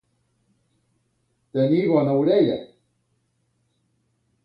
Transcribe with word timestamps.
Tenir 1.57 1.83
bona 1.93 2.17
orella. 2.25 2.59